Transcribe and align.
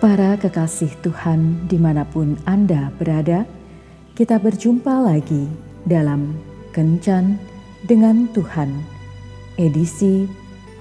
Para 0.00 0.32
kekasih 0.40 0.96
Tuhan 1.04 1.68
di 1.68 1.76
mana 1.76 2.08
pun 2.08 2.32
Anda 2.48 2.88
berada, 2.96 3.44
kita 4.16 4.40
berjumpa 4.40 4.96
lagi 4.96 5.44
dalam 5.84 6.40
Kencan 6.72 7.36
dengan 7.84 8.24
Tuhan, 8.32 8.80
edisi 9.60 10.24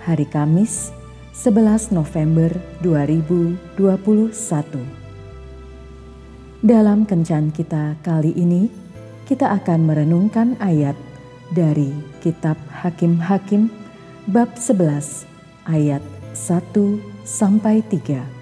hari 0.07 0.23
Kamis 0.23 0.95
11 1.35 1.91
November 1.91 2.47
2021. 2.79 3.91
Dalam 6.63 7.03
Kencan 7.03 7.51
kita 7.51 7.99
kali 7.99 8.31
ini, 8.39 8.71
kita 9.27 9.51
akan 9.51 9.83
merenungkan 9.83 10.55
ayat 10.63 10.95
dari 11.51 11.91
Kitab 12.23 12.55
Hakim-Hakim 12.71 13.67
bab 14.31 14.55
11 14.55 15.27
ayat 15.67 15.99
1 16.31 17.03
sampai 17.27 17.83
3. 17.83 18.38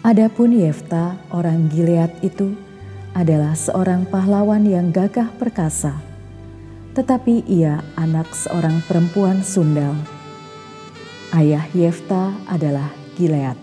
Adapun 0.00 0.56
Yefta 0.56 1.20
orang 1.28 1.68
Gilead 1.68 2.08
itu 2.24 2.56
adalah 3.12 3.52
seorang 3.52 4.08
pahlawan 4.08 4.64
yang 4.64 4.88
gagah 4.88 5.28
perkasa, 5.36 5.92
tetapi 6.96 7.44
ia 7.44 7.84
anak 8.00 8.32
seorang 8.32 8.80
perempuan 8.88 9.44
sundal. 9.44 9.92
Ayah 11.36 11.68
Yefta 11.76 12.32
adalah 12.48 12.88
Gilead. 13.20 13.60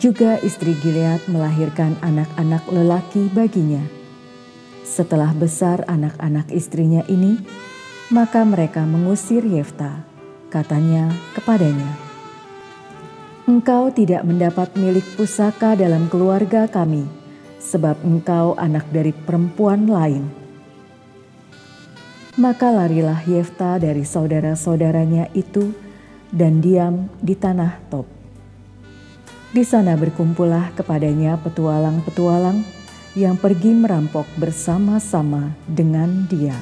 Juga 0.00 0.40
istri 0.40 0.72
Gilead 0.80 1.20
melahirkan 1.28 2.00
anak-anak 2.00 2.64
lelaki 2.72 3.28
baginya. 3.36 3.84
Setelah 4.80 5.36
besar 5.36 5.84
anak-anak 5.92 6.48
istrinya 6.56 7.04
ini, 7.12 7.36
maka 8.08 8.40
mereka 8.48 8.80
mengusir 8.88 9.44
Yefta. 9.44 10.08
Katanya 10.48 11.12
kepadanya, 11.36 12.03
Engkau 13.44 13.92
tidak 13.92 14.24
mendapat 14.24 14.72
milik 14.72 15.04
pusaka 15.20 15.76
dalam 15.76 16.08
keluarga 16.08 16.64
kami, 16.64 17.04
sebab 17.60 18.00
engkau 18.00 18.56
anak 18.56 18.88
dari 18.88 19.12
perempuan 19.12 19.84
lain. 19.84 20.32
Maka 22.40 22.72
larilah 22.72 23.20
Yefta 23.28 23.76
dari 23.76 24.00
saudara-saudaranya 24.00 25.28
itu 25.36 25.76
dan 26.32 26.64
diam 26.64 27.12
di 27.20 27.36
tanah 27.36 27.84
Top. 27.92 28.08
Di 29.52 29.60
sana 29.60 29.92
berkumpullah 29.92 30.72
kepadanya 30.72 31.36
petualang-petualang 31.44 32.64
yang 33.12 33.36
pergi 33.36 33.76
merampok 33.76 34.24
bersama-sama 34.40 35.52
dengan 35.68 36.24
dia. 36.32 36.56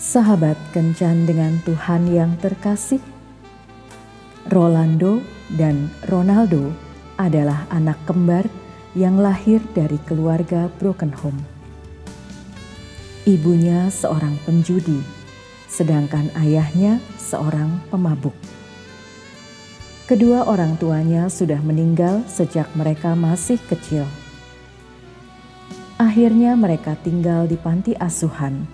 Sahabat 0.00 0.56
kencan 0.72 1.28
dengan 1.28 1.60
Tuhan 1.62 2.10
yang 2.10 2.34
terkasih, 2.42 3.11
Rolando 4.50 5.22
dan 5.54 5.86
Ronaldo 6.10 6.74
adalah 7.14 7.62
anak 7.70 7.94
kembar 8.10 8.50
yang 8.98 9.14
lahir 9.22 9.62
dari 9.70 10.02
keluarga 10.02 10.66
broken 10.82 11.14
home. 11.14 11.38
Ibunya 13.22 13.86
seorang 13.86 14.34
penjudi, 14.42 14.98
sedangkan 15.70 16.34
ayahnya 16.42 16.98
seorang 17.22 17.78
pemabuk. 17.86 18.34
Kedua 20.10 20.42
orang 20.50 20.74
tuanya 20.74 21.30
sudah 21.30 21.62
meninggal 21.62 22.26
sejak 22.26 22.66
mereka 22.74 23.14
masih 23.14 23.62
kecil. 23.70 24.02
Akhirnya 26.02 26.58
mereka 26.58 26.98
tinggal 26.98 27.46
di 27.46 27.54
panti 27.54 27.94
asuhan, 27.94 28.66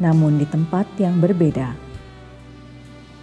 namun 0.00 0.40
di 0.40 0.48
tempat 0.48 0.88
yang 0.96 1.20
berbeda 1.20 1.89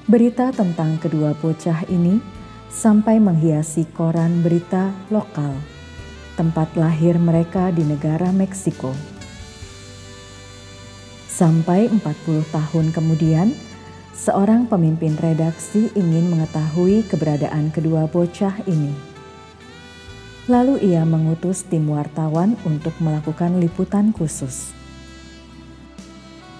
Berita 0.07 0.55
tentang 0.55 0.95
kedua 1.03 1.35
bocah 1.35 1.83
ini 1.91 2.23
sampai 2.71 3.19
menghiasi 3.19 3.83
koran 3.91 4.39
berita 4.39 4.95
lokal, 5.11 5.51
tempat 6.39 6.79
lahir 6.79 7.19
mereka 7.19 7.75
di 7.75 7.83
negara 7.83 8.31
Meksiko. 8.31 8.95
Sampai 11.27 11.91
40 11.91 12.39
tahun 12.39 12.95
kemudian, 12.95 13.51
seorang 14.15 14.71
pemimpin 14.71 15.19
redaksi 15.19 15.91
ingin 15.91 16.31
mengetahui 16.31 17.03
keberadaan 17.11 17.75
kedua 17.75 18.07
bocah 18.07 18.63
ini. 18.63 18.95
Lalu 20.47 20.87
ia 20.87 21.03
mengutus 21.03 21.67
tim 21.67 21.83
wartawan 21.91 22.55
untuk 22.63 22.95
melakukan 23.03 23.59
liputan 23.59 24.15
khusus. 24.15 24.76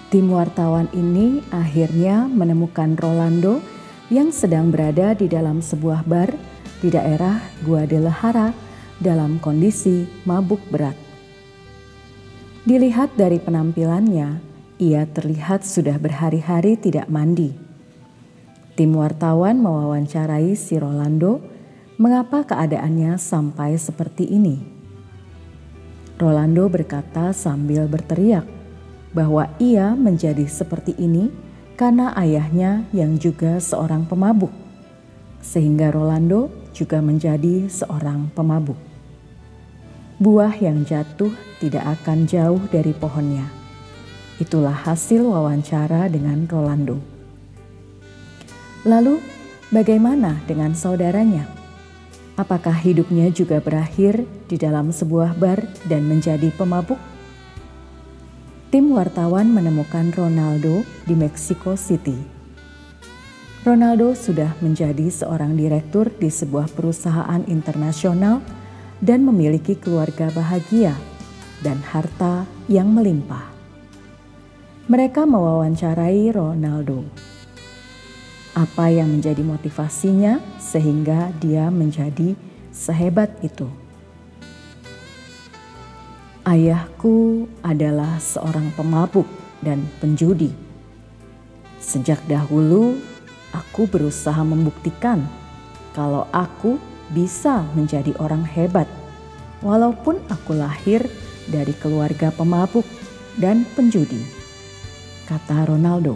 Tim 0.08 0.32
wartawan 0.32 0.88
ini 0.96 1.44
akhirnya 1.52 2.32
menemukan 2.32 2.96
Rolando 2.96 3.60
yang 4.08 4.32
sedang 4.32 4.72
berada 4.72 5.12
di 5.12 5.28
dalam 5.28 5.60
sebuah 5.60 6.08
bar 6.08 6.32
di 6.80 6.88
daerah 6.88 7.44
Guadalajara 7.68 8.56
dalam 9.04 9.36
kondisi 9.44 10.08
mabuk 10.24 10.64
berat. 10.72 10.96
Dilihat 12.64 13.20
dari 13.20 13.36
penampilannya, 13.36 14.40
ia 14.80 15.04
terlihat 15.12 15.68
sudah 15.68 16.00
berhari-hari 16.00 16.80
tidak 16.80 17.12
mandi. 17.12 17.52
Tim 18.80 18.96
wartawan 18.96 19.60
mewawancarai 19.60 20.56
si 20.56 20.80
Rolando 20.80 21.44
mengapa 22.00 22.48
keadaannya 22.48 23.20
sampai 23.20 23.76
seperti 23.76 24.24
ini. 24.24 24.64
Rolando 26.16 26.72
berkata 26.72 27.36
sambil 27.36 27.92
berteriak, 27.92 28.57
bahwa 29.18 29.50
ia 29.58 29.98
menjadi 29.98 30.46
seperti 30.46 30.94
ini 31.02 31.34
karena 31.74 32.14
ayahnya 32.14 32.86
yang 32.94 33.18
juga 33.18 33.58
seorang 33.58 34.06
pemabuk, 34.06 34.54
sehingga 35.42 35.90
Rolando 35.90 36.54
juga 36.70 37.02
menjadi 37.02 37.66
seorang 37.66 38.30
pemabuk. 38.38 38.78
Buah 40.22 40.54
yang 40.62 40.86
jatuh 40.86 41.34
tidak 41.58 41.98
akan 41.98 42.30
jauh 42.30 42.62
dari 42.70 42.94
pohonnya. 42.94 43.50
Itulah 44.38 44.86
hasil 44.86 45.26
wawancara 45.26 46.06
dengan 46.14 46.46
Rolando. 46.46 47.02
Lalu, 48.86 49.18
bagaimana 49.74 50.38
dengan 50.46 50.78
saudaranya? 50.78 51.50
Apakah 52.38 52.78
hidupnya 52.78 53.34
juga 53.34 53.58
berakhir 53.58 54.30
di 54.46 54.62
dalam 54.62 54.94
sebuah 54.94 55.34
bar 55.42 55.66
dan 55.90 56.06
menjadi 56.06 56.54
pemabuk? 56.54 57.17
Tim 58.68 58.92
wartawan 58.92 59.48
menemukan 59.48 60.12
Ronaldo 60.12 60.84
di 61.08 61.16
Mexico 61.16 61.80
City. 61.80 62.20
Ronaldo 63.64 64.12
sudah 64.12 64.60
menjadi 64.60 65.08
seorang 65.08 65.56
direktur 65.56 66.12
di 66.12 66.28
sebuah 66.28 66.68
perusahaan 66.76 67.44
internasional 67.48 68.44
dan 69.00 69.24
memiliki 69.24 69.80
keluarga 69.80 70.28
bahagia 70.36 70.96
dan 71.64 71.80
harta 71.80 72.44
yang 72.68 72.92
melimpah. 72.92 73.48
Mereka 74.92 75.24
mewawancarai 75.24 76.32
Ronaldo. 76.36 77.08
Apa 78.52 78.92
yang 78.92 79.16
menjadi 79.16 79.48
motivasinya 79.48 80.44
sehingga 80.60 81.32
dia 81.40 81.72
menjadi 81.72 82.36
sehebat 82.72 83.32
itu? 83.44 83.87
Ayahku 86.48 87.44
adalah 87.60 88.24
seorang 88.24 88.72
pemabuk 88.72 89.28
dan 89.60 89.84
penjudi. 90.00 90.56
Sejak 91.76 92.24
dahulu, 92.24 92.96
aku 93.52 93.84
berusaha 93.84 94.48
membuktikan 94.48 95.28
kalau 95.92 96.24
aku 96.32 96.80
bisa 97.12 97.68
menjadi 97.76 98.16
orang 98.24 98.48
hebat, 98.48 98.88
walaupun 99.60 100.24
aku 100.32 100.56
lahir 100.56 101.04
dari 101.52 101.76
keluarga 101.76 102.32
pemabuk 102.32 102.88
dan 103.36 103.68
penjudi, 103.76 104.24
kata 105.28 105.68
Ronaldo. 105.68 106.16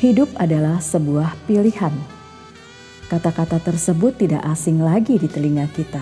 Hidup 0.00 0.32
adalah 0.40 0.80
sebuah 0.80 1.36
pilihan. 1.44 1.92
Kata-kata 3.12 3.60
tersebut 3.60 4.16
tidak 4.16 4.40
asing 4.48 4.80
lagi 4.80 5.20
di 5.20 5.28
telinga 5.28 5.68
kita, 5.68 6.00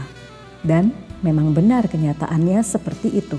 dan 0.62 0.94
memang 1.22 1.54
benar 1.54 1.86
kenyataannya 1.86 2.60
seperti 2.60 3.14
itu. 3.14 3.38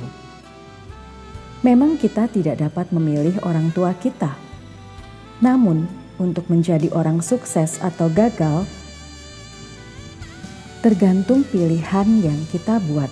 Memang 1.64 1.96
kita 1.96 2.28
tidak 2.28 2.60
dapat 2.60 2.92
memilih 2.92 3.40
orang 3.48 3.72
tua 3.72 3.96
kita. 3.96 4.36
Namun, 5.40 5.88
untuk 6.20 6.48
menjadi 6.52 6.92
orang 6.96 7.20
sukses 7.24 7.80
atau 7.80 8.08
gagal 8.12 8.68
tergantung 10.84 11.48
pilihan 11.48 12.08
yang 12.20 12.40
kita 12.52 12.84
buat. 12.92 13.08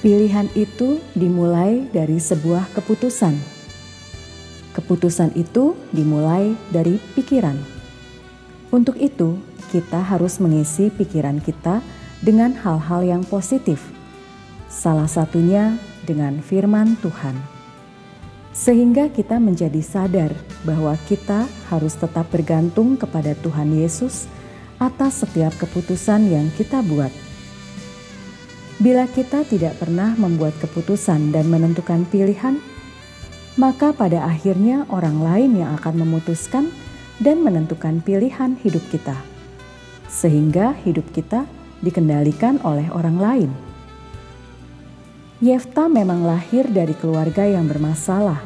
Pilihan 0.00 0.48
itu 0.56 1.00
dimulai 1.12 1.84
dari 1.92 2.16
sebuah 2.16 2.72
keputusan. 2.76 3.36
Keputusan 4.72 5.36
itu 5.36 5.76
dimulai 5.92 6.56
dari 6.72 6.96
pikiran. 7.16 7.56
Untuk 8.72 8.96
itu, 9.00 9.36
kita 9.68 10.00
harus 10.00 10.40
mengisi 10.40 10.92
pikiran 10.92 11.40
kita 11.40 11.80
dengan 12.24 12.56
hal-hal 12.56 13.04
yang 13.04 13.22
positif, 13.28 13.84
salah 14.72 15.04
satunya 15.04 15.76
dengan 16.08 16.40
firman 16.40 16.96
Tuhan. 17.04 17.36
sehingga 18.54 19.10
kita 19.10 19.42
menjadi 19.42 19.82
sadar 19.82 20.30
bahwa 20.62 20.94
kita 21.10 21.50
harus 21.68 21.98
tetap 21.98 22.30
bergantung 22.30 22.94
kepada 22.94 23.34
Tuhan 23.42 23.74
Yesus 23.74 24.30
atas 24.78 25.26
setiap 25.26 25.50
keputusan 25.58 26.30
yang 26.30 26.46
kita 26.54 26.80
buat. 26.86 27.10
Bila 28.78 29.10
kita 29.10 29.42
tidak 29.42 29.82
pernah 29.82 30.14
membuat 30.14 30.54
keputusan 30.62 31.34
dan 31.34 31.50
menentukan 31.50 32.06
pilihan, 32.06 32.62
maka 33.58 33.90
pada 33.90 34.22
akhirnya 34.22 34.86
orang 34.90 35.18
lain 35.18 35.50
yang 35.62 35.74
akan 35.78 36.06
memutuskan 36.06 36.70
dan 37.22 37.42
menentukan 37.42 38.02
pilihan 38.02 38.58
hidup 38.62 38.82
kita, 38.90 39.14
sehingga 40.10 40.74
hidup 40.82 41.06
kita 41.14 41.46
dikendalikan 41.84 42.58
oleh 42.64 42.88
orang 42.88 43.16
lain. 43.20 43.50
Yefta 45.44 45.92
memang 45.92 46.24
lahir 46.24 46.64
dari 46.72 46.96
keluarga 46.96 47.44
yang 47.44 47.68
bermasalah. 47.68 48.40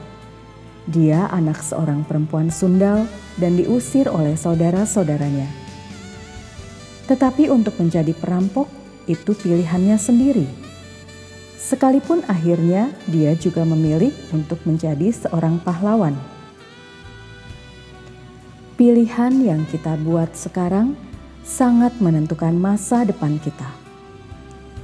Dia 0.90 1.30
anak 1.30 1.62
seorang 1.62 2.02
perempuan 2.02 2.50
sundal 2.50 3.06
dan 3.38 3.54
diusir 3.54 4.10
oleh 4.10 4.34
saudara-saudaranya. 4.34 5.46
Tetapi 7.06 7.48
untuk 7.54 7.78
menjadi 7.78 8.10
perampok 8.12 8.66
itu 9.06 9.32
pilihannya 9.32 9.94
sendiri. 9.94 10.48
Sekalipun 11.54 12.24
akhirnya 12.26 12.90
dia 13.06 13.36
juga 13.38 13.62
memilih 13.62 14.10
untuk 14.32 14.58
menjadi 14.64 15.12
seorang 15.12 15.60
pahlawan. 15.62 16.16
Pilihan 18.78 19.34
yang 19.42 19.66
kita 19.68 19.98
buat 20.00 20.32
sekarang 20.32 20.94
sangat 21.48 21.96
menentukan 21.96 22.52
masa 22.52 23.08
depan 23.08 23.40
kita. 23.40 23.64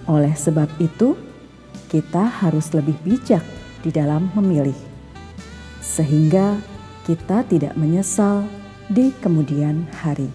Oleh 0.08 0.32
sebab 0.32 0.72
itu, 0.80 1.12
kita 1.92 2.24
harus 2.24 2.72
lebih 2.72 2.96
bijak 3.04 3.44
di 3.84 3.92
dalam 3.92 4.32
memilih, 4.32 4.76
sehingga 5.84 6.56
kita 7.04 7.44
tidak 7.44 7.76
menyesal 7.76 8.48
di 8.88 9.12
kemudian 9.20 9.84
hari. 10.00 10.32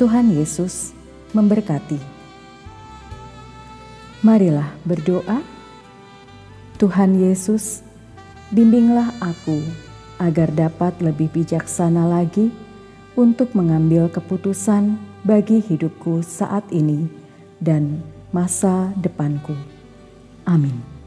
Tuhan 0.00 0.32
Yesus 0.32 0.96
memberkati. 1.36 2.00
Marilah 4.24 4.72
berdoa. 4.88 5.44
Tuhan 6.80 7.18
Yesus, 7.20 7.84
bimbinglah 8.48 9.12
aku 9.20 9.60
agar 10.22 10.48
dapat 10.54 10.94
lebih 11.02 11.30
bijaksana 11.34 12.06
lagi 12.06 12.54
untuk 13.18 13.50
mengambil 13.58 14.06
keputusan 14.06 15.07
bagi 15.22 15.62
hidupku 15.62 16.22
saat 16.22 16.66
ini 16.70 17.08
dan 17.58 18.02
masa 18.30 18.92
depanku. 18.98 19.54
Amin. 20.44 20.97